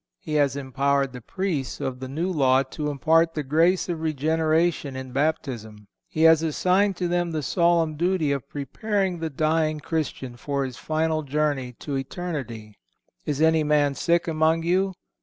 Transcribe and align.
He 0.17 0.33
has 0.33 0.55
empowered 0.55 1.13
the 1.13 1.21
Priests 1.21 1.79
of 1.79 1.99
the 1.99 2.07
New 2.07 2.31
Law 2.31 2.63
to 2.63 2.89
impart 2.89 3.35
the 3.35 3.43
grace 3.43 3.87
of 3.87 4.01
regeneration 4.01 4.95
in 4.95 5.11
Baptism. 5.11 5.87
He 6.07 6.23
has 6.23 6.41
assigned 6.41 6.95
to 6.95 7.07
them 7.07 7.29
the 7.33 7.43
solemn 7.43 7.97
duty 7.97 8.31
of 8.31 8.49
preparing 8.49 9.19
the 9.19 9.29
dying 9.29 9.79
Christian 9.79 10.37
for 10.37 10.65
his 10.65 10.75
final 10.77 11.21
journey 11.21 11.73
to 11.81 11.97
eternity: 11.97 12.73
"Is 13.27 13.43
any 13.43 13.63
man 13.63 13.93
sick 13.93 14.27
among 14.27 14.63
you? 14.63 14.95